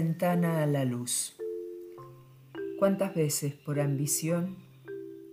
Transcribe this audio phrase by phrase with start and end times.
[0.00, 1.34] ventana a la luz.
[2.78, 4.54] ¿Cuántas veces por ambición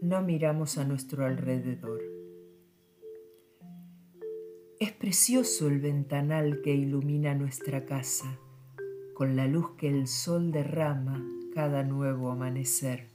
[0.02, 2.02] no miramos a nuestro alrededor?
[4.80, 8.40] Es precioso el ventanal que ilumina nuestra casa
[9.14, 11.24] con la luz que el sol derrama
[11.54, 13.12] cada nuevo amanecer.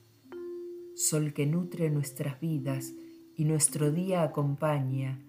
[0.95, 2.95] Sol que nutre nuestras vidas
[3.35, 5.21] y nuestro día acompaña,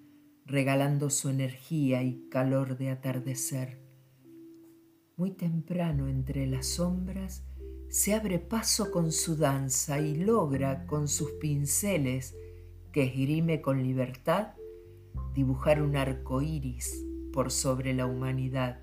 [0.45, 3.80] regalando su energía y calor de atardecer.
[5.21, 7.43] Muy temprano entre las sombras
[7.89, 12.35] se abre paso con su danza y logra con sus pinceles,
[12.91, 14.53] que esgrime con libertad,
[15.35, 18.81] dibujar un arco iris por sobre la humanidad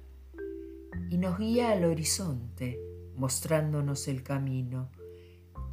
[1.10, 2.78] y nos guía al horizonte,
[3.16, 4.92] mostrándonos el camino.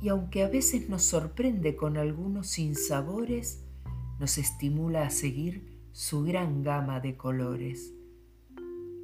[0.02, 3.63] Y aunque a veces nos sorprende con algunos sinsabores,
[4.20, 7.94] nos estimula a seguir su gran gama de colores.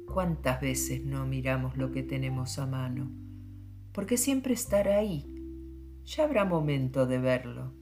[0.06, 3.10] ¿Cuántas veces no miramos lo que tenemos a mano?
[3.92, 5.26] Porque siempre estará ahí.
[6.04, 7.72] Ya habrá momento de verlo.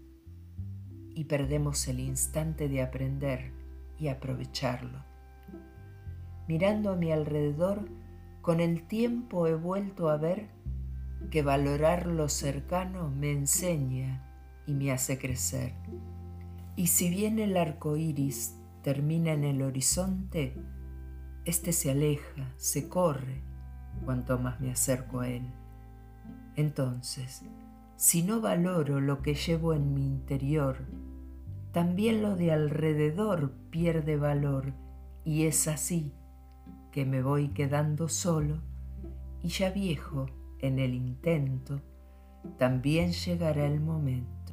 [1.14, 3.52] Y perdemos el instante de aprender
[3.98, 5.04] y aprovecharlo.
[6.46, 7.88] Mirando a mi alrededor,
[8.40, 10.48] con el tiempo he vuelto a ver
[11.30, 14.26] que valorar lo cercano me enseña
[14.66, 15.74] y me hace crecer.
[16.76, 20.54] Y si bien el arco iris termina en el horizonte,
[21.44, 23.42] este se aleja, se corre
[24.04, 25.42] cuanto más me acerco a él.
[26.56, 27.42] Entonces,
[27.96, 30.78] si no valoro lo que llevo en mi interior,
[31.72, 34.72] también lo de alrededor pierde valor
[35.24, 36.12] y es así
[36.90, 38.60] que me voy quedando solo
[39.42, 40.26] y ya viejo
[40.58, 41.80] en el intento,
[42.58, 44.52] también llegará el momento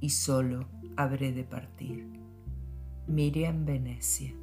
[0.00, 2.08] y solo habré de partir.
[3.06, 4.34] Miriam Venecia